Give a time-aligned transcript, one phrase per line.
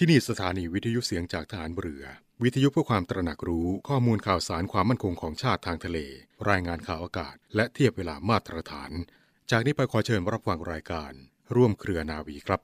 [0.02, 2.04] ี่นี่สถานีวิทยุเสียงจากฐานเรือ
[2.42, 5.98] วิทยุเพื่อความตระหนักรู้ข้อมูลข่าวสารความมั่นคงของชาติทางทะเล
[6.48, 8.90] รายงานข่าวอากาศ และเทียบเวลามาตรฐาน
[9.50, 11.12] จากนี้ไปขอเชิญรับฟังรายการ
[11.54, 12.60] ร่วมเครือนาวีครับ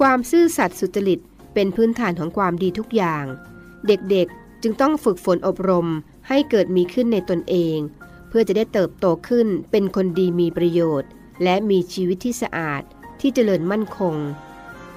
[0.00, 1.20] ความซื่อสัตย์สุจริต
[1.54, 3.24] เป็นพื้นฐานของความดีทุกอย่าง
[3.86, 5.88] เด็กๆจึงต้องฝึกฝนอบรม
[6.28, 7.78] ให้เกิดมีขึ้นในตนเอง
[8.28, 11.10] เพื่อจะได้เติบโตขึ้นเป็นคนดีมีประโยชน์
[11.42, 12.82] และมีชีวิตที่สะอาด
[13.20, 14.14] ที่เจริญมั่นคง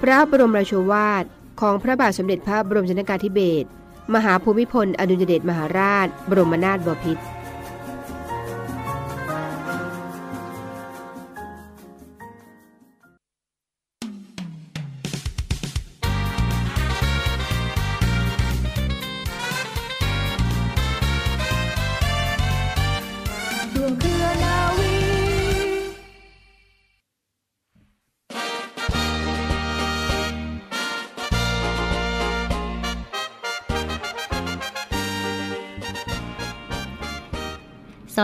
[0.02, 1.26] พระบรมราโชวาท
[1.62, 3.68] ของพระบาทสมเด็จพระบรมชนกาธิเบศร
[4.16, 7.24] มหาภูมิพลอดุลยเดชมหาราช บรมนาถบพิตร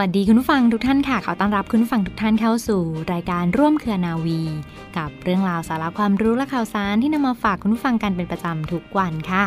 [0.08, 2.82] วัสดีคุณผู้ฟังทุกท่านค่ะ ขอต้อนรับคุณผู้ฟังทุกท่านเข้าสู่
[3.14, 4.42] รายการร่วมเครือนาวี
[4.98, 9.46] กับเรื่องราวสาระความรู้และข่าวสารที่นำมาฝากคุณผู้ฟังกันเป็นประจำทุกวันค่ะ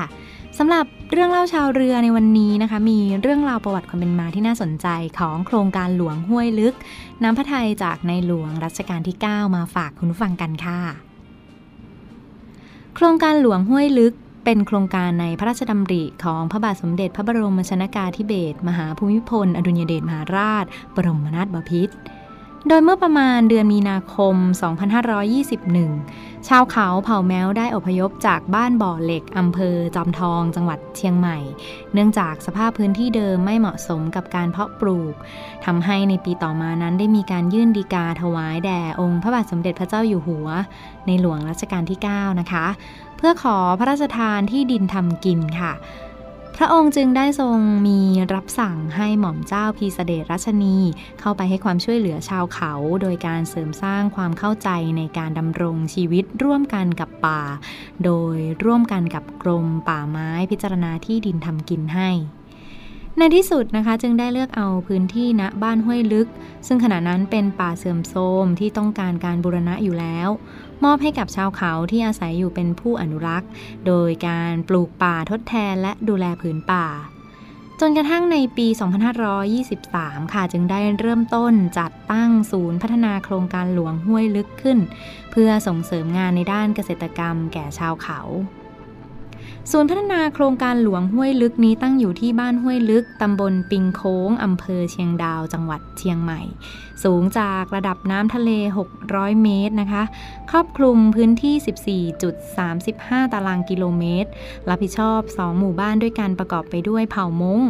[0.59, 4.87] สำหรับเรื่องเล่าชาวเรือในวันนี้นะคะ มีเรื่องราวประวัติความเป็นมาที่น่าสนใจ
[5.19, 6.75] ของโครงการหลวงห้วยลึก
[7.23, 10.81] น้ำพระทัยจากในหลวงรัชกาลที่ 9 มาฝากคุณผู้ฟังกันค่ะ
[12.95, 14.15] โครงการหลวงห้วยลึก
[14.51, 21.95] เป็นโครงการในพระราชดำริของพระบาทสมเด็จพระบรมชนากาธิเบศรมหาภูมิพล อดุลยเดชมหาราช บรมนาถบพิตร
[22.69, 24.35] โดยเมื่อประมาณเดือนมีนาคม
[25.23, 31.39] 2521 ชาวเขาเผ่าแมวได้อพยพจากบ้านบ่อเหล็กอำเภอจอมทอง จังหวัดเชียงใหม่
[31.93, 35.15] เนื่องจากสภาพพื้นที่เดิมไม่เหมาะสมกับการเพาะปลูก
[35.65, 40.49] ทำให้ในปีต่อมานั้นได้มีการยื่นดีกาถวายแด่องค์พระบาทสมเด็จพระเจ้าอยู่หัว
[41.07, 42.67] ในหลวงรัชกาลที่ 9 นะคะ
[43.19, 45.75] เพื่อขอพระราชทานที่ดินทำกินค่ะ
[46.57, 48.01] พระองค์จึงได้ทรงมี
[48.35, 50.77] รับสั่งให้หม่อมเจ้าพีสเดชรัชนี
[51.21, 57.43] เข้าไปให้ความช่วยเหลือชาวเขา โดยการเสริมสร้างความเข้าใจในการดำรงชีวิตร่วมกันกับป่า
[58.05, 62.11] โดยร่วมกันกับกรมป่าไม้พิจารณาที่ดินทำกินให้
[63.19, 66.29] ในที่สุดนะคะจึงได้เลือกเอาพื้นที่ณบ้านห้วยลึก
[66.67, 70.29] ซึ่งขณะนั้นเป็นป่าเสื่อมโทรมที่ต้องการการบูรณะอยู่แล้ว
[70.85, 73.49] มอบให้กับชาวเขาที่อาศัยอยู่เป็นผู้อนุรักษ์
[73.87, 76.87] โดยการปลูกป่าทดแทนและดูแลผืนป่า
[77.81, 78.67] จนกระทั่งในปี
[79.51, 84.79] 2523 ค่ะจึงได้เริ่มต้นจัดตั้งศูนย์พัฒนาโครงการหลวงห้วยลึกขึ้น
[85.31, 88.21] เพื่อส่งเสริมงานในด้านเกษตรกรรมแก่ชาวเขา
[89.71, 96.41] ศูนย์พัฒนาโครงการหลวงห้วยลึกนี้ตั้งอยู่ที่บ้านห้วยลึก ตำบลปิงโค้ง อำเภอเชียงดาว จังหวัดเชียงใหม่
[97.05, 98.51] สูงจากระดับน้ำทะเล
[98.99, 100.03] 600 เมตรนะคะ
[100.51, 102.05] ครอบคลุมพื้นที่
[102.65, 104.31] 14.35 ตารางกิโลเมตร
[104.69, 107.61] รับผิดชอบ 2 หมู่บ้านด้วยการประกอบไปด้วยเผ่ามง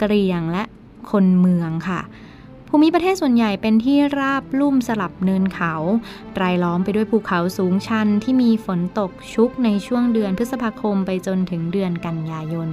[0.00, 0.64] กะเหรี่ยงและ
[1.10, 2.00] คนเมืองค่ะ
[2.70, 5.74] ภูมิประเทศส่วนใหญ่เป็นที่ราบลุ่มสลับเนินเขา
[6.40, 12.68] รายล้อมไปด้วยภูเขาสูงชันที่มีฝนตกชุกในช่วงเดือนพฤษภาคมไปจนถึงเดือนกันยายน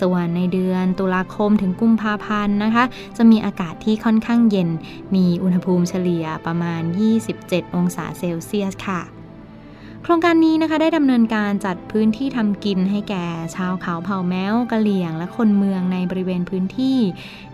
[0.00, 2.84] ส่วนในเดือนตุลาคมถึงกุมภาพันธ์นะคะ
[3.16, 4.68] จะมีอากาศที่ค่อนข้างเย็น
[5.14, 6.82] มีอุณหภูมิเฉลี่ยประมาณ
[7.28, 9.02] 27 องศาเซลเซียสค่ะ
[10.04, 13.26] โครงการนี้นะคะได้ดำเนินการจัดพื้นที่ทำกินให้แก่
[13.56, 16.98] ชาวเขาเผ่าแมวกะเหลี่ยง และคนเมืองในบริเวณพื้นที่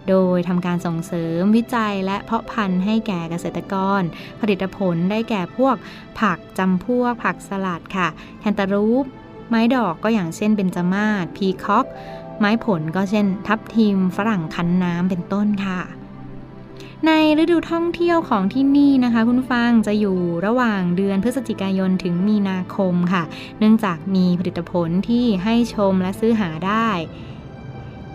[0.09, 4.03] โดยทำการส่งเสริมวิจัยและเพาะพันธุ์ให้แก่เกษตรกร
[4.41, 5.77] ผลิตผลได้แก่พวก
[6.21, 8.09] ผักจำพวกผักสลัดค่ะ
[8.41, 9.05] แคนตาลูป
[9.49, 11.87] ไม้ดอกก็อย่างเช่นเบญจมาศพีคอก
[12.39, 15.81] ไม้ผลก็เช่น ทับทิม ฝรั่งคั้นน้ำเป็นต้นค่ะ
[17.07, 23.23] ในฤดูท่องเที่ยวของที่นี่นะคะ คุณฟังจะอยู่ระหว่างเดือนพฤศจิกายนถึงมีนาคมค่ะ
[23.59, 26.89] เนื่องจากมีผลิตผลที่ให้ชมและซื้อหาได้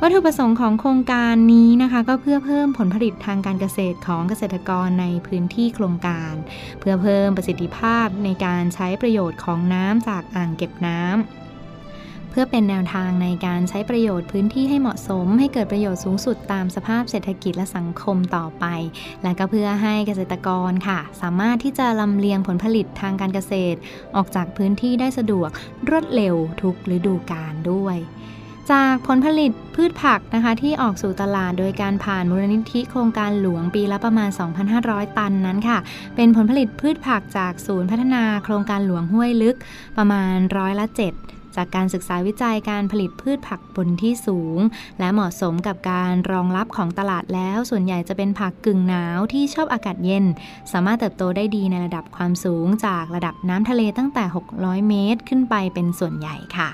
[0.05, 6.33] วัตถุประสงค์ของโครงการนี้นะคะ ก็เพื่อเพิ่มผลผลิตทางการเกษตรของเกษตรกรในพื้นที่โครงการ
[6.79, 18.65] เพื่อเพิ่มประสิทธิภาพในการใช้ประโยชน์ของน้ำจากอ่างเก็บน้ำเพื่อเป็นแนวทางในการใช้ประโยชน์พื้นที่ให้เหมาะสม ให้เกิดประโยชน์สูงสุดตามสภาพเศรษฐกิจและสังคมต่อไป
[19.23, 23.77] และก็เพื่อให้เกษตรกรค่ะ สามารถที่จะลำเลียงผลผลิตทางการเกษตร
[24.15, 25.49] ออกจากพื้นที่ได้สะดวก
[25.89, 27.97] รวดเร็วทุกฤดูกาลด้วย
[28.71, 34.29] จากผลผลิตพืชผักนะคะที่ออกสู่ตลาดโดยการผ่านมูลนิธิโครงการหลวงปีละประมาณ
[34.73, 35.77] 2,500 ตันนั้นค่ะ
[36.15, 39.57] เป็นผลผลิตพืชผักจากศูนย์พัฒนาโครงการหลวงห้วยลึก
[39.97, 40.85] ประมาณร้อยละ
[41.21, 44.59] 7จากการศึกษาวิจัยการผลิตพืชผักบนที่สูง
[44.99, 50.25] และเหมาะสมกับการรองรับของตลาดแล้ว ส่วนใหญ่จะเป็นผักกึ่งหนาวที่ชอบอากาศเย็น
[50.71, 54.23] สามารถเติบโตได้ดีในระดับความสูงจากระดับน้ำทะเลตั้งแต่
[54.55, 56.69] 600 เมตร ขึ้นไปเป็นส่วนใหญ่ค่ะ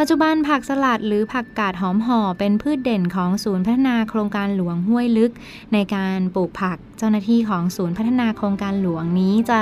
[0.00, 5.32] ปัจจุบันผักสลัดหรือผักกาดหอมห่อเป็นพืชเด่นของศูนย์พัฒนาโครงการหลวงห้วยลึก
[5.72, 9.60] ในการปลูกผักเจ้าหน้าที่ของศูนย์พัฒนาโครงการหลวงนี้จะ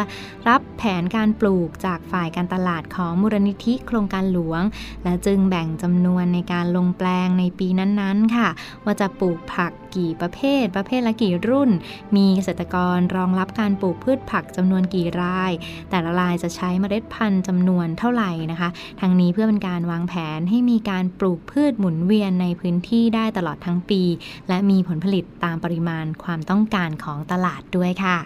[0.49, 4.63] รับแผนการปลูกจากฝ่ายการตลาดของมูลนิธิโครงการหลวง
[5.05, 8.49] และจึงแบ่งจำนวนในการลงแปลงในปีนั้นๆค่ะ
[8.85, 11.71] ว่าจะปลูกผัก กี่ประเภท ประเภทละกี่รุ่น
[12.17, 15.53] มีเกษตรกรรองรับการปลูกพืชผักจำนวนกี่ราย
[15.91, 18.69] แต่ละรายจะใช้เมล็ดพันธุ์จำนวนเท่าไหร่นะคะ
[19.01, 24.03] ทางนี้เพื่อเป็นการวางแผนให้มีการปลูกพืชหมุนเวียนในพื้นที่ได้ตลอดทั้งปี
[24.49, 28.19] และมีผลผลิตตามปริมาณความต้องการของตลาดด้วยค่ะ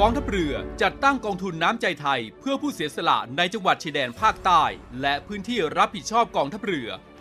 [0.00, 4.62] กองทัพเรือจัดตั้งกองทุนน้ำใจไทย เพื่อผู้เสียสละในจังหวัดชายแดนภาคใต้
[5.02, 6.88] และพื้นที่รับผิดชอบกองทัพเรือ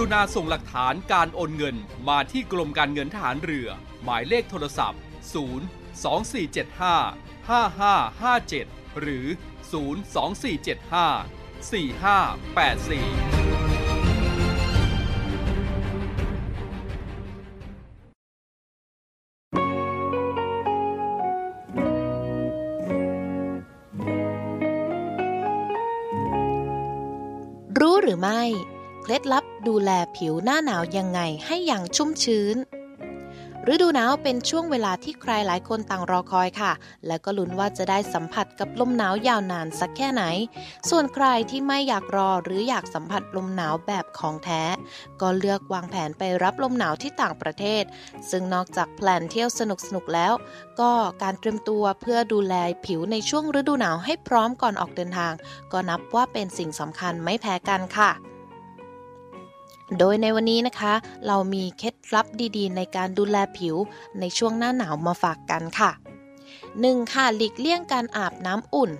[0.00, 1.76] รุณาส่งหลักฐานการโอนเงิน
[2.08, 3.68] มาที่กรมการเงินทหารเรือ
[4.04, 5.02] หมายเลขโทรศัพท์ 0
[6.02, 9.26] 2475 5557 หรือ
[9.72, 13.42] 02475 4584
[27.80, 28.40] รู้หรือไม่
[29.02, 32.58] เคล็ดลับ ดูแลผิวหน้าหนาวยังไงให้อย่างชุ่มชื้น
[33.70, 36.72] ฤดูหนาวเป็นช่วงเวลาที่ใครหลายคนต่างรอคอยค่ะ
[37.06, 40.24] และก็ลุ้นว่าจะได้สัมผัสกับลมหนาวยาวนานสักแค่ไหน
[40.90, 44.62] ส่วนใครที่ไม่อยากรอหรืออยากสัมผัสลมหนาวแบบของแท้
[45.20, 47.84] ก็เลือกวางแผนไปรับลมหนาวที่ต่างประเทศ
[48.30, 49.60] ซึ่งนอกจากแพลนเที่ยวส
[49.94, 50.32] นุกๆแล้ว
[50.80, 50.92] ก็
[51.22, 52.54] การเตรียมตัวเพื่อดูแล
[52.86, 55.32] ผิวในช่วงฤดูหนาวให้พร้อมก่อนออกเดินทาง
[55.72, 58.31] ก็นับว่าเป็นสิ่งสำคัญไม่แพ้กันค่ะ
[59.98, 60.94] โดยในวันนี้นะคะ
[61.26, 63.76] เรามีเคล็ดลับดีๆ ในการดูแลผิว
[64.20, 65.90] ในช่วงหน้าหนาวมาฝากกันค่ะ
[66.52, 67.12] 1.
[67.12, 68.90] ค่ะหลีกเลี่ยงการอาบน้ำอุ่น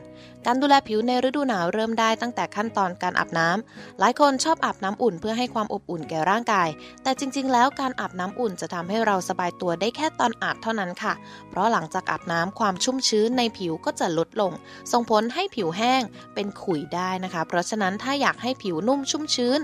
[0.46, 6.68] การดูแลผิวในฤดูหนาวเริ่มได้ตั้งแต่ขั้นตอนการอาบน้ำหลายคนชอบอาบน้ำอุ่นเพื่อให้ความอบอุ่นแก่ร่างกาย
[7.02, 11.12] แต่จริง ๆ แล้วการอาบน้ำอุ่นจะทำให้เราสบายตัวได้แค่ตอนอาบเท่านั้นค่ะ
[11.50, 14.52] เพราะหลังจากอาบน้ำความชุ่มชื้นในผิวก็จะลดลง
[14.92, 16.02] ส่งผลให้ผิวแห้ง
[16.34, 19.60] เป็นขุยได้นะคะ เพราะฉะนั้นถ้าอยากให้ผิวนุ่มชุ่มชื้น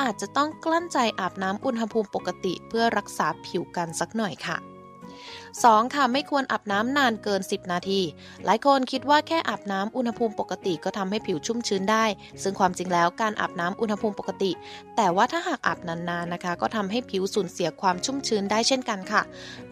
[0.00, 4.71] อาจจะต้องกลั้นใจอาบน้ำอุณหภูมิปกติ เพื่อรักษาผิวกันสักหน่อยค่ะ
[5.40, 5.94] 2.
[5.94, 8.00] ค่ะไม่ควรอาบน้ำนานเกิน 10 นาที
[8.44, 12.04] หลายคนคิดว่าแค่อาบน้ำอุณหภูมิปกติก็ทำให้ผิวชุ่มชื้นได้
[12.42, 14.50] ซึ่งความจริงแล้วการอาบน้ำอุณหภูมิปกติ
[14.96, 19.22] แต่ว่าถ้าหากอาบนานๆนะคะ ก็ทำให้ผิวสูญเสียความชุ่มชื้นได้เช่นกันค่ะ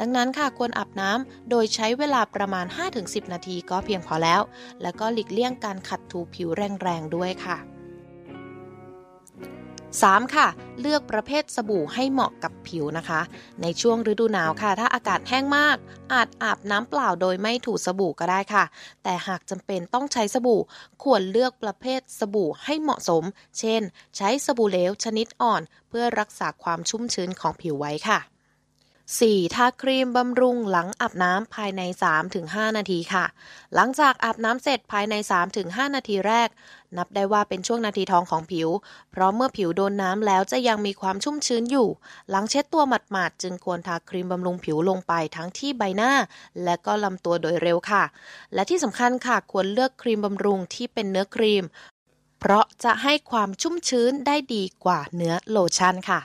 [0.01, 2.67] ดังนั้นค่ะควรอาบน้ำโดยใช้เวลาประมาณ
[2.99, 4.41] 5-10 นาทีก็เพียงพอแล้ว
[4.83, 6.49] แล้วก็หลีกเลี่ยงการขัดถูผิว
[6.83, 7.59] แรงๆด้วยค่ะ
[10.01, 10.35] 3.
[10.35, 10.49] ค่ะ
[10.81, 13.21] เลือกประเภทสบู่ให้เหมาะกับผิวนะคะ
[13.63, 15.77] ในช่วงฤดูหนาวค่ะ ถ้าอากาศแห้งมาก
[16.13, 18.65] อาจอาบน้ำเปล่าโดยไม่ถูสบู่ก็ได้ค่ะ
[19.03, 20.61] แต่หากจำเป็นต้องใช้สบู่
[21.03, 23.25] ควรเลือกประเภทสบู่ให้เหมาะสม
[23.59, 23.83] เช่น
[24.17, 28.19] ใช้สบู่เหลวชนิดอ่อน เพื่อรักษาความชุ่มชื้นของผิวไว้ค่ะ
[29.19, 29.55] 4.
[29.55, 31.83] ทาครีมบำรุงหลังอาบน้ำภายใน
[32.31, 33.25] 3-5 นาทีค่ะ
[33.75, 35.15] หลังจากอาบน้ำเสร็จภายใน
[35.55, 36.49] 3-5 นาทีแรก
[36.97, 38.69] นับได้ว่าเป็นช่วงนาทีทองของผิว
[39.11, 41.89] เพราะเมื่อผิวโดนน้ำแล้วจะยังมีความชุ่มชื้นอยู่
[42.31, 46.13] หลังเช็ดตัวหมาดๆ จึงควรทาครีมบำรุงผิวลงไปทั้งที่ใบหน้า
[46.65, 48.05] และก็ลำตัวโดยเร็วค่ะ
[48.55, 51.65] และที่สำคัญค่ะควรเลือกครีมบำรุงที่เป็นเนื้อครีม
[52.41, 56.21] เพราะจะให้ความชุ่มชื้นได้ดีกว่าเนื้อโลชั่นค่ะ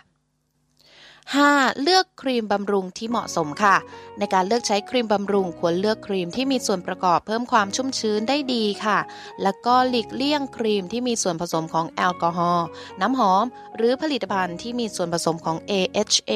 [1.33, 1.81] 5.
[1.81, 3.75] เลือกครีมบำรุงที่เหมาะสมค่ะ
[4.19, 8.99] ในการเลือกใช้ครีมบำรุงควรเลือกครีมที่มีส่วนประกอบเพิ่มความชุ่มชื้นได้ดีค่ะ
[9.43, 12.65] แล้วก็หลีกเลี่ยงครีมที่มีส่วนผสมของแอลกอฮอล์
[13.01, 16.31] น้ำหอม หรือผลิตภัณฑ์ที่มีส่วนผสมของ AHA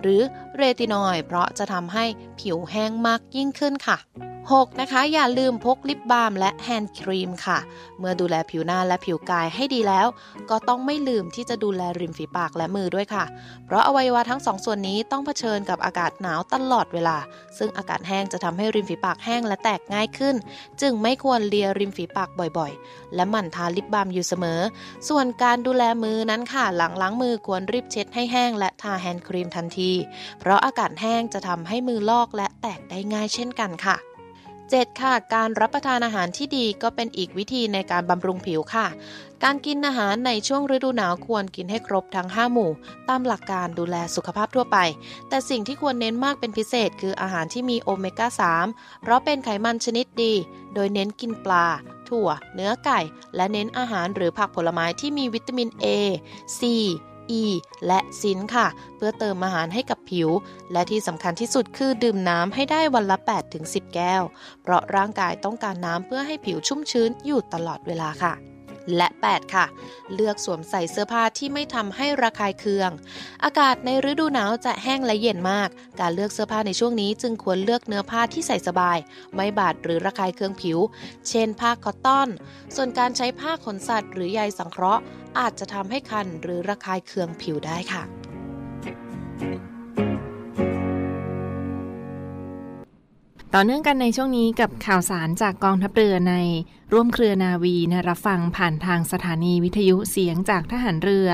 [0.00, 0.20] หรือ
[0.56, 2.04] เรตินอยด์เพราะจะทำให้
[2.40, 3.98] ผิวแห้งมากยิ่งขึ้นค่ะ
[4.48, 4.80] 6.
[4.80, 7.58] นะคะ อย่าลืมพกลิปบาล์มและแฮนด์ครีมค่ะ
[7.98, 10.06] เมื่อดูแลผิวหน้าและผิวกายให้ดีแล้ว
[10.50, 13.24] ก็ต้องไม่ลืมที่จะดูแลริมฝีปากและมือด้วยค่ะ
[13.66, 17.16] เพราะอวัยวะทั้งสองส่วนนี้ต้องเผชิญกับอากาศหนาวตลอดเวลา
[17.58, 20.36] ซึ่งอากาศแห้งจะทำให้ริมฝีปากแห้งและแตกง่ายขึ้น
[20.80, 22.28] จึงไม่ควรเลียริมฝีปาก
[22.58, 24.60] บ่อยๆ และหมั่นทาลิปบาล์มอยู่เสมอ
[25.08, 29.92] ส่วนการดูแลมือนั้นค่ะ หลังล้างมือควรรีบเช็ดให้แห้งและทาแฮนด์ครีมทันที
[30.40, 33.96] เพราะอากาศแห้งจะทำให้มือลอกและแตกได้ง่ายเช่นกันค่ะ
[34.70, 35.00] 7.
[35.00, 38.86] ค่ะ การรับประทานอาหารที่ดีก็เป็นอีกวิธีในการบำรุงผิวค่ะ
[39.44, 42.70] การกินอาหารในช่วงฤดูหนาวควรกินให้ครบทั้ง 5 หมู่
[43.08, 44.78] ตามหลักการดูแลสุขภาพทั่วไป
[45.28, 48.28] แต่สิ่งที่ควรเน้นมากเป็นพิเศษคืออาหารที่มีโอเมก้า
[48.66, 50.34] 3 เพราะเป็นไขมันชนิดดี
[50.74, 51.66] โดยเน้นกินปลา
[52.08, 53.00] ถั่ว เนื้อไก่
[53.36, 55.86] และเน้นอาหารหรือผักผลไม้ที่มีวิตามิน A
[56.58, 56.62] C
[57.40, 57.42] E
[57.86, 60.28] และซินค่ะ เพื่อเติมอาหารให้กับผิว
[60.72, 63.16] และที่สำคัญที่สุดคือดื่มน้ำให้ได้วันละ
[63.56, 64.22] 8-10 แก้ว
[64.62, 68.34] เพราะร่างกายต้องการน้ำเพื่อให้ผิวชุ่มชื้นอยู่ตลอดเวลาค่ะ
[68.96, 69.66] และ 8 ค่ะ
[70.14, 72.90] เลือกสวมใส่เสื้อผ้าที่ไม่ทำให้ระคายเคือง
[73.44, 75.68] อากาศในฤดูหนาวจะแห้งและเย็นมาก
[76.00, 78.98] การเลือกเสื้อผ้าในช่วงนี้จึงควรเลือกเนื้อผ้าที่ใส่สบาย
[79.34, 80.78] ไม่บาดหรือระคายเคืองผิว
[81.28, 82.28] เช่นผ้าคอตตอน
[82.74, 85.02] ส่วนการใช้ผ้าขนสัตว์ หรือใยสังเคราะห์
[85.38, 88.02] อาจจะทำให้คันหรือระคายเคืองผิวได้ค่ะ
[93.54, 96.34] ต่อเนื่องกันในช่วงนี้กับข่าวสารจากกองทัพเรือใน
[96.92, 101.28] ร่วมเครือนาวีนะรับฟังผ่านทางสถานีวิทยุเสียงจากทหารเรือ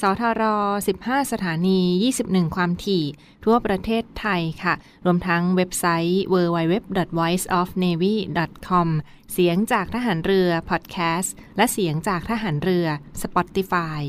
[0.00, 0.42] สทร
[0.86, 1.80] 15 สถานี
[2.18, 3.04] 21 ความถี่
[3.44, 4.74] ทั่วประเทศไทยค่ะ
[5.04, 8.88] รวมทั้งเว็บไซต์ www.voiceofnavy.com
[9.32, 12.86] เสียงจากทหารเรือ พอดแคสต์ และเสียงจากทหารเรือ
[13.22, 14.02] Spotify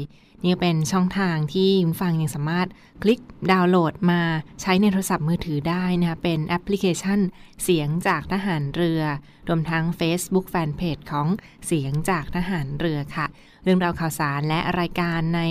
[0.46, 2.68] นี่เป็นช่องทางที่คุณฟังยังสามารถ
[3.02, 3.22] คลิก
[3.52, 4.22] ดาวน์โหลดมา
[4.62, 7.20] ใช้ในโทรศัพท์มือถือได้นะคะเป็นแอปพลิเคชัน
[7.64, 9.02] เสียงจากทหารเรือ
[9.48, 11.28] รวมทั้ง Facebook Fanpage ของ
[11.68, 13.26] เสียงจากทหารเรือค่ะ
[13.64, 15.42] เรื่องราวข่าวสารและรายการใน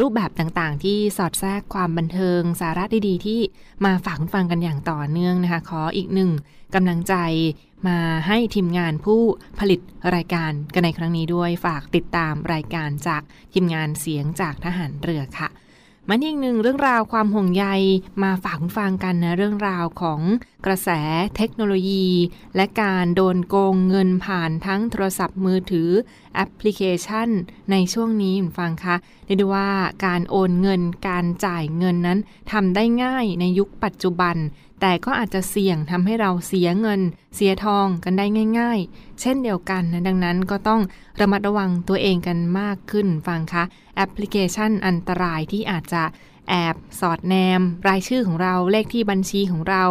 [0.00, 3.40] รูปแบบต่างๆ ที่สอดแทรกความบันเทิงสาระดีๆ ที่
[3.84, 6.30] มาฝากคุณฟังกันอย่างต่อเนื่องนะคะ ขออีกหนึ่ง
[6.74, 7.14] กำลังใจ
[7.88, 9.20] มาให้ทีมงานผู้
[9.60, 9.80] ผลิต
[10.14, 15.48] รายการกันในครั้งนี้ด้วยฝากติดตามรายการจากทีมงานเสียงจากทหารเรือค่ะ
[16.10, 17.66] มันอีกหนึ่งเรื่องราวความห่วงใย
[18.22, 20.20] มาฝากคุณฟังกันนะเรื่องราวของ
[20.66, 20.90] กระแส
[21.36, 22.06] เทคโนโลยี
[22.56, 25.90] และการโดนโกงเงินผ่านทั้งโทรศัพท์มือถือ
[26.34, 27.28] แอปพลิเคชัน
[27.70, 28.96] ในช่วงนี้คุณฟังคะ
[29.26, 29.70] เรียกได้ว่า
[30.06, 32.18] การโอนเงินการจ่ายเงินนั้น
[32.52, 34.36] ทำได้ง่ายในยุคปัจจุบัน
[34.80, 37.00] แต่ก็อาจจะเสี่ยงทำให้เราเสียเงิน
[37.34, 38.26] เสียทองกันได้
[38.58, 40.80] ง่าย ๆ เช่นเดียวกันนะดังนั้นก็ต้อง
[41.20, 43.64] ระมัดระวังตัวเองกันมากขึ้นฟังคะ
[43.96, 46.02] แอปพลิเคชันอันตรายที่อาจจะ
[46.48, 49.84] แอบสอดแนม รายชื่อของเราเลขที่บัญชีของเรา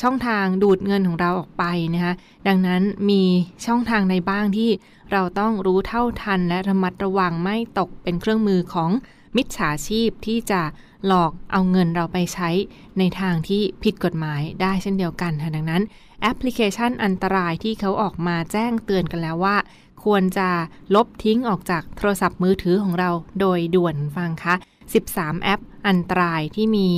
[0.00, 1.64] ช่องทางดูดเงินของเราออกไป
[1.94, 2.14] นะคะ
[2.46, 3.22] ดังนั้นมี
[3.66, 4.70] ช่องทางในบ้างที่
[5.12, 8.90] เราต้องรู้เท่าทันและระมัดระวังไม่ตกเป็นเครื่องมือของ
[9.36, 10.62] มิจฉาชีพที่จะ
[11.06, 12.50] หลอกเอาเงินเราไปใช้
[12.98, 15.82] ในทางที่ผิดกฎหมายได้เช่นเดียวกันค่ะดังนั้น
[16.22, 19.56] แอปพลิเคชันอันตรายที่เขาออกมาแจ้งเตือนกันแล้วว่า
[20.04, 20.48] ควรจะ
[20.94, 23.10] ลบทิ้งออกจากโทรศัพท์มือถือของเรา
[23.40, 24.54] โดยด่วนคุณฟังคะ
[24.98, 26.88] 13 แอปอันตรายที่มี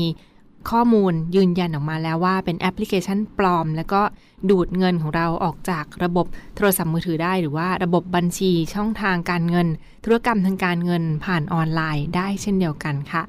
[0.70, 4.02] ข้อมูลยืนยันออกมาแล้วว่าเป็นแอปพลิเคชันปลอม แล้วก็
[4.50, 6.26] ดูดเงินของเราออกจากระบบ
[6.56, 9.68] โทรศัพท์มือถือได้ หรือว่าระบบบัญชีช่องทางการเงิน
[10.04, 13.22] ธุรกรรมทางการเงินผ่านออนไลน์ได้เช่นเดียวกันค่ะ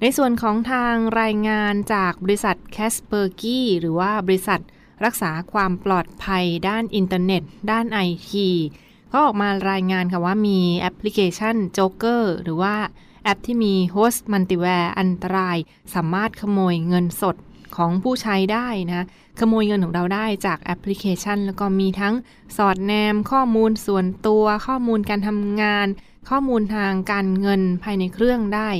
[0.00, 4.60] ในส่วนของทางรายงานจากบริษัท Kaspersky หรือว่าบริษัท
[5.04, 8.00] รักษาความปลอดภัยด้านอินเทอร์เน็ต ด้านไอ
[8.30, 8.48] ที
[9.12, 12.74] ก็ออกมารายงานค่ะว่ามีแอปพลิเคชันโจ๊กเกอร์หรือว่า
[13.24, 15.56] แอปที่มี host malware อันตราย
[15.94, 17.36] สามารถขโมยเงินสด
[17.76, 19.06] ของผู้ใช้ได้นะ
[19.40, 22.14] ขโมยเงินของเราได้จากแอปพลิเคชัน แล้วก็มีทั้ง
[22.56, 25.86] สอดแนมข้อมูลส่วนตัว ข้อมูลการทำงาน
[26.28, 28.70] ข้อมูลทางการเงินภายในเครื่องได้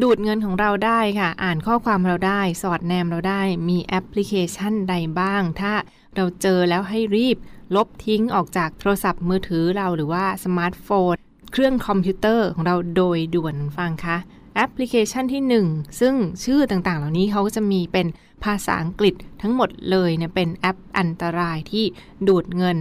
[0.00, 5.72] ดูดเงินของเราได้ค่ะ อ่านข้อความเราได้ สอดแนมเราได้ มีแอปพลิเคชันใดบ้าง ถ้า
[6.16, 7.36] เราเจอแล้วให้รีบ
[7.76, 11.14] ลบทิ้งออกจากโทรศัพท์มือถือเราหรือว่าสมาร์ทโฟน
[11.52, 14.16] เครื่องคอมพิวเตอร์ของเราโดยด่วนคุณฟังคะ
[14.56, 15.42] แอปพลิเคชันที่
[15.74, 18.06] 1 ซึ่งชื่อต่างๆ เหล่านี้เขาจะมีเป็น
[18.44, 21.84] ภาษาอังกฤษทั้งหมดเลยเนี่ยเป็นแอปอันตรายที่
[22.28, 22.78] ดูดเงิน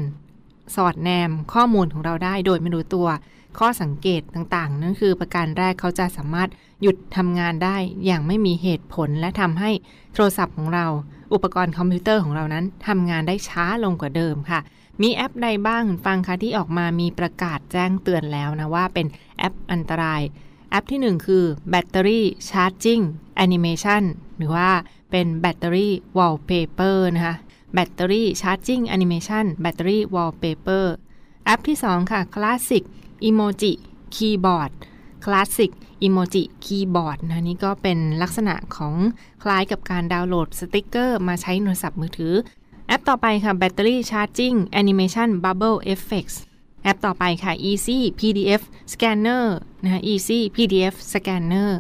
[0.76, 3.08] สอดแนมข้อมูลของเราได้โดยไม่รู้ตัว
[3.60, 6.50] ข้อสังเกตต่างๆ นั่นคือประการแรกเขาจะสามารถ
[6.82, 9.72] หยุดทำงานได้อย่างไม่มีเหตุผลและทำให้
[10.14, 10.86] โทรศัพท์ของเรา
[11.34, 14.60] อุปกรณ์คอมพิวเตอร์ของเรานั้นทำงานได้ช้าลงกว่าเดิมค่ะ
[15.02, 20.22] มีแอปใดบ้างฟังคะที่ออกมามีประกาศแจ้งเตือนแล้วนะว่าเป็นแอปอันตราย
[20.70, 23.00] แอปที่ 1 คือ Battery Charging
[23.36, 24.04] Animation
[24.38, 24.70] หรือว่า
[25.12, 27.36] เป็น Battery Wallpaper นะคะ
[27.78, 30.86] Battery Charging Animation Battery Wallpaper
[31.46, 32.84] แอปที่ 2 ค่ะคลาสสิก
[33.22, 33.74] Classic Emoji
[34.16, 34.72] Keyboard
[35.26, 35.72] Classic
[36.06, 38.96] Emoji Keyboard นะนี่ก็เป็นลักษณะของ
[39.44, 42.34] คล้ายกับการดาวน์โหลดสติกเกอร์มาใช้โทรศัพท์มือถือ
[42.88, 46.36] แอปต่อไปค่ะ Battery Charging Animation Bubble Effects
[46.84, 48.62] แอปต่อไปค่ะ Easy PDF
[48.92, 49.46] Scanner
[49.84, 51.72] นะคะ Easy PDF Scanner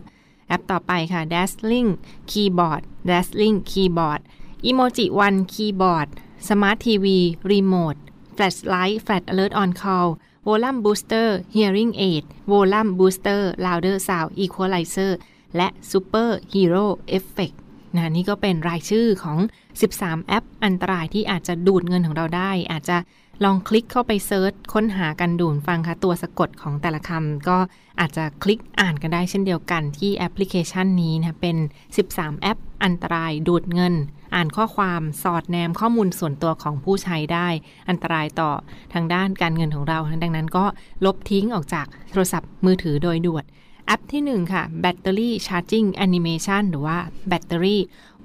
[0.47, 1.89] แอปต่อไปค่ะ Dazzling
[2.31, 4.21] Keyboard Dazzling Keyboard
[4.69, 6.09] Emoji One Keyboard
[6.47, 7.05] Smart TV
[7.51, 7.99] Remote
[8.35, 10.09] Flashlight Flash Alert on Call
[10.47, 15.11] Volume Booster Hearing Aid Volume Booster Louder Sound Equalizer
[15.55, 16.85] และ Super Hero
[17.17, 17.55] Effect
[17.93, 19.39] นะนี่ก็เป็นรายชื่อของ
[19.81, 22.97] 13 แอปอันตรายที่อาจจะดูดเงินของเราได้ อาจจะ
[23.43, 27.57] ลองคลิกเข้าไป search ค้นหากันดูคุณฟังค่ะ ตัวสะกดของแต่ละคำก็
[27.99, 31.57] อาจจะคลิกอ่านกันได้เช่นเดียวกันที่แอปพลิเคชันนี้นะเป็น
[31.99, 33.93] 13 แอปอันตรายดูดเงิน
[34.35, 37.47] อ่านข้อความสอดแนมข้อมูลส่วนตัวของผู้ใช้ได้
[37.89, 38.51] อันตรายต่อ
[38.93, 40.65] ทางด้านการเงินของเรา ดังนั้นก็
[41.05, 43.45] ลบทิ้งออกจากโทรศัพท์มือถือโดยด่วน
[43.85, 46.97] แอปที่ 1 ค่ะ Battery Charging Animation หรือว่า
[47.31, 47.77] Battery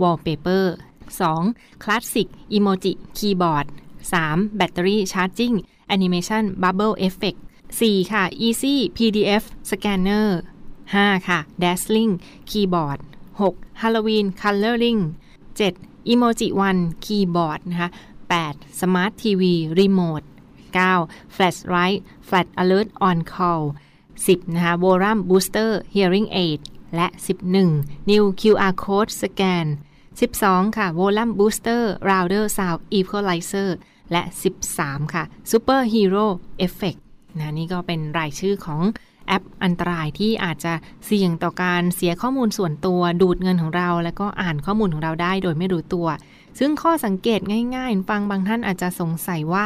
[0.03, 0.65] Wallpaper
[1.25, 1.83] 2.
[1.85, 3.67] Classic Emoji Keyboard
[4.11, 4.59] 3.
[4.59, 5.55] Battery Charging
[5.95, 7.39] Animation Bubble Effect
[7.79, 8.13] 4.
[8.13, 10.29] ค่ะ Easy PDF Scanner
[10.75, 11.29] 5.
[11.29, 12.13] ค่ะ Dazzling
[12.51, 13.01] Keyboard
[13.41, 13.81] 6.
[13.83, 15.01] Halloween Coloring
[15.59, 15.96] 7.
[16.13, 17.91] Emoji One Keyboard นะคะ
[18.31, 18.81] 8.
[18.81, 19.43] Smart TV
[19.79, 20.27] Remote
[20.73, 21.35] 9.
[21.35, 23.65] Flash Light Flash Alert on Call
[24.25, 24.55] 10.
[24.55, 26.61] นะคะ Volume Booster Hearing Aid
[26.97, 27.09] และ
[27.59, 28.11] 11.
[28.11, 29.67] New QR Code Scan
[30.19, 33.71] 12 ค่ะ Volume Booster Router Sound Equalizer
[34.13, 34.23] และ
[34.73, 36.27] 13 ค่ะ Super Hero
[36.67, 37.01] Effect
[37.39, 38.83] นะนี่ก็เป็นรายชื่อของ
[39.27, 40.73] แอปอันตรายที่อาจจะ
[41.07, 46.09] เสี่ยงต่อการเสียข้อมูลส่วนตัวดูดเงินของเรา แล้วก็อ่านข้อมูลของเราได้โดยไม่รู้ตัว
[46.59, 47.41] ซึ่งข้อสังเกต
[47.77, 49.65] ง่ายๆ ฟังบางท่านอาจจะสงสัยว่า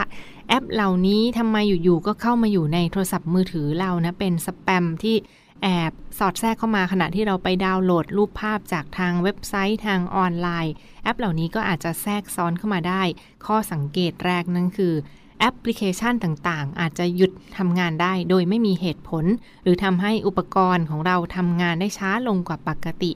[0.49, 5.17] แอปเหล่านี้ทำไมอยู่ๆก็เข้ามาอยู่ในโทรศัพท์มือถือเรานะเป็นสแปมที่
[5.62, 10.75] แอบสอดแทรกเข้ามาขณะที่เราไปดาวน์โหลดรูปภาพจากทางเว็บไซต์ทางออนไลน์
[11.05, 13.02] แอปเหล่านี้ก็อาจจะแทรกซ้อนเข้ามาได้
[13.47, 14.95] ข้อสังเกตแรกนั่นคือ
[15.40, 19.25] แอปพลิเคชันต่างๆ อาจจะหยุดทำงานได้โดยไม่มีเหตุผล
[19.62, 23.11] หรือทำให้อุปกรณ์ของเราทำงานได้ช้าลงกว่าปกติ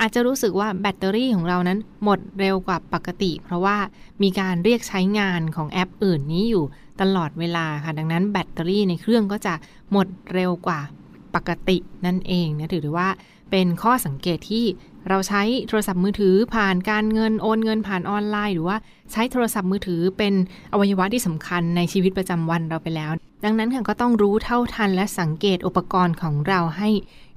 [0.00, 3.76] อาจจะรู้สึกว่าแบตเตอรี่ของเรานั้นหมดเร็วกว่าปกติ เพราะว่า
[4.22, 6.64] มีการเรียกใช้งานของแอปอื่นนี้อยู่
[7.00, 9.54] ตลอดเวลาค่ะ ดังนั้นแบตเตอรี่ในเครื่องก็จะ
[9.92, 10.80] หมดเร็วกว่า
[11.34, 13.08] ปกตินั่นเองนะถือว่า
[13.50, 14.64] เป็นข้อสังเกตที่
[15.08, 18.76] เราใช้โทรศัพท์มือถือผ่านการเงินโอนเงินผ่านออนไลน์ หรือว่า
[19.12, 20.34] ใช้โทรศัพท์มือถือเป็น
[20.72, 23.10] อวัยวะที่สำคัญในชีวิตประจำวันเราไปแล้ว
[23.44, 26.88] ดังนั้นค่ะก็ต้องรู้เท่าทันและสังเกตอุปกรณ์ของเราให้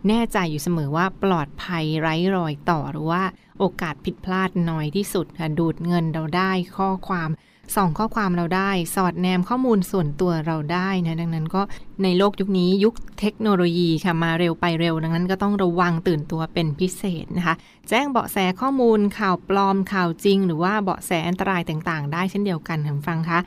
[0.08, 3.24] แน่ใจอยู่เสมอว่าปลอดภัยไร้รอยต่อหรือว่า
[3.60, 7.30] โอกาสผิดพลาดน้อยที่สุดค่ะดูดเงินเราได้ข้อความ
[7.76, 11.62] ส่องข้อความเราได้ สอดแนมข้อมูลส่วนตัวเราได้นะดังนั้นก็
[12.04, 17.56] ในโลกยุคนี้ยุคเทคโนโลยีค่ะมาเร็วไปเร็ว ดังนั้นก็ต้องระวังตื่นตัวเป็นพิเศษนะคะ
[17.90, 23.40] แจ้งเบาะแสข้อมูลข่าวปลอมข่าวจริง หรือว่าเบาะแสอันตรายต่างๆ ได้เช่นเดียวกันคุณฟังคะ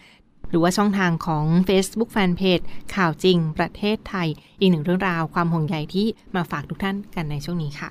[0.50, 4.29] หรือว่าช่องทางของ Facebook Fanpage ข่าวจริง ประเทศไทย
[4.61, 7.90] อีกหนึ่งเรื่องราวความห่วงใยที่มาฝากทุกท่านกันในช่วงนี้ค่ะ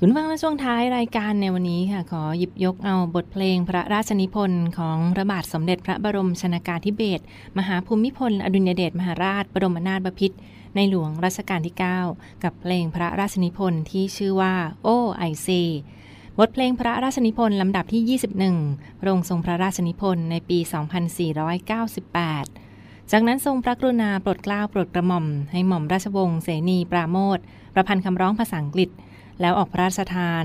[0.00, 7.24] คุณฟังและช่วงท้ายรายการในวันนี้ค่ะ ขอหยิบยกเอาบทเพลงพระราชนิพนธ์ของพระบาทสมเด็จพระบรมชนากาธิเบศร
[7.58, 10.36] มหาภูมิพล อดุลยเดชมหาราช บรมนาถบพิตร
[10.74, 11.76] ในหลวงรัชกาลที่
[12.08, 15.48] 9 กับเพลงพระราชนิพนธ์ที่ชื่อว่าโอ้ไอเซ
[16.38, 18.18] บทเพลงพระราชนิพนธ์ลำดับที่
[18.58, 20.58] 21พระองค์ทรงพระราชนิพนธ์ในปี
[21.84, 27.38] 2498 จากนั้นทรงพระกรุณาโปรดเกล้าโปรดกระหม่อม ให้หม่อมราชวงศ์เสนีปราโมท
[27.74, 28.90] ประพันธ์คำร้องภาษาอังกฤษ
[29.40, 30.44] แล้วออกพระราชทาน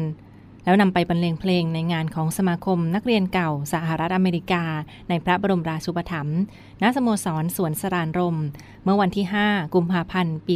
[0.64, 4.64] แล้วนำไปบรรเลงเพลงในงานของสมาคมนักเรียนเก่าสหรัฐอเมริกา
[5.10, 6.40] ในพระบรมราชูปถัมภ์
[6.82, 8.38] ณสโมสรสวนสรานรม
[8.84, 10.56] เมื่อวันที่ 5 กุมภาพันธ์ ปี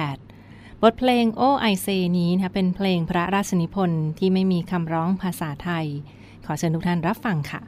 [0.00, 1.86] 2498บทเพลงโอไอเซ
[2.18, 5.86] นี้นะเป็นเพลงพระราชนิพนธ์ที่ไม่มีคำร้องภาษาไทย
[6.46, 7.60] ขอเชิญทุกท่านรับฟังค่ะ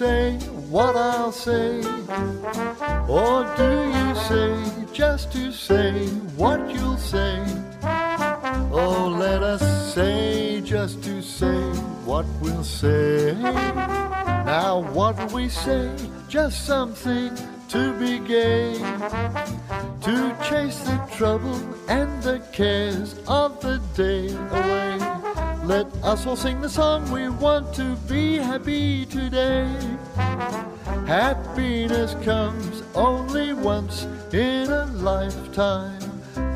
[0.00, 0.32] say
[0.70, 1.82] what I'll say.
[3.06, 4.54] Or do you say,
[4.94, 6.06] just to say
[6.40, 7.36] what you'll say?
[8.72, 11.60] Oh, let us say, just to say
[12.08, 13.34] what we'll say.
[14.54, 15.94] Now, what we say?
[16.30, 17.36] Just something
[25.70, 29.72] Let us all sing the song we want to be happy today.
[31.06, 34.02] Happiness comes only once
[34.32, 36.02] in a lifetime.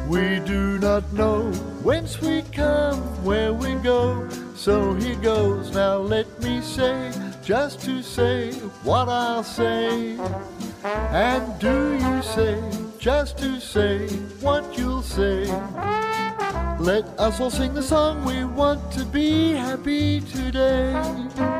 [0.09, 1.42] We do not know
[1.85, 4.29] whence we come, where we go.
[4.57, 7.12] So here goes, now let me say,
[7.44, 8.50] just to say
[8.83, 10.18] what I'll say.
[10.83, 12.61] And do you say,
[12.98, 14.09] just to say
[14.40, 15.46] what you'll say?
[16.79, 21.54] Let us all sing the song we want to be happy today.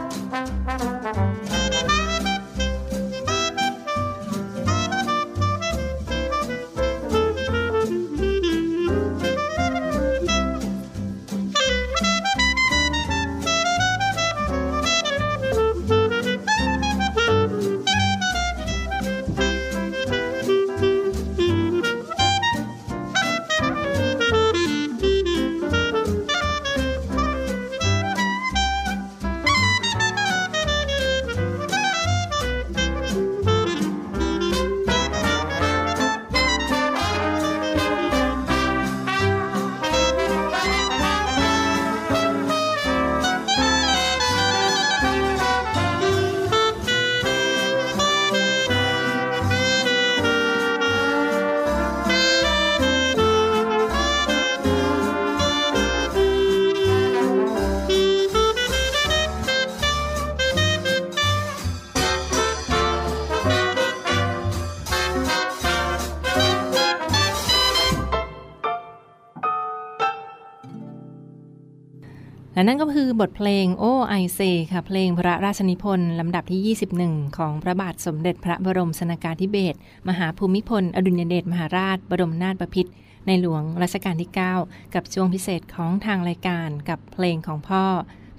[72.55, 74.41] และนั่นก็คือบทเพลงโอ้ไอเซ
[74.73, 82.93] ค่ะ เพลงพระราชนิพนธ์ลำดับที่ 21 ของพระบาทสมเด็จพระบรมชนากาธิเบศรมหาภูมิพล อดุลยเดชมหาราช บรมนาถบพิตร
[83.27, 84.31] ในหลวงรัชกาลที่
[84.63, 87.85] 9 กับช่วงพิเศษของทางรายการกับเพลงของพ่อ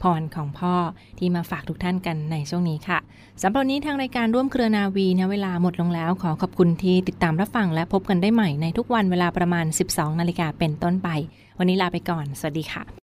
[0.02, 0.76] พรของพ่อ
[1.20, 3.00] ที่มาฝากทุกท่านกันในช่วงนี้ค่ะ
[3.42, 11.10] สำหรับนนี้ทางรายการร่วมเครือนาวีนะเวลาหมดลงแล้ว ขอขอบคุณที่ติดตามรับฟังและพบกันได้ใหม่ในทุกวันเวลาประมาณ 12 นาฬิกาเป็นต้นไป
[11.58, 13.05] วันนี้ลาไปก่อน สวัสดีค่ะ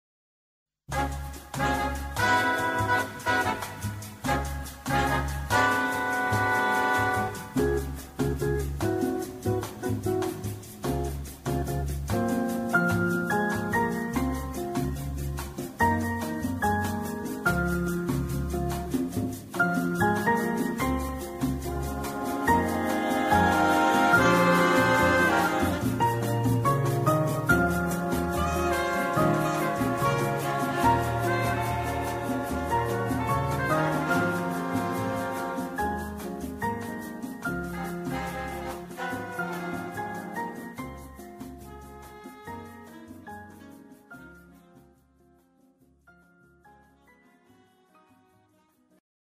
[0.91, 1.30] Bye.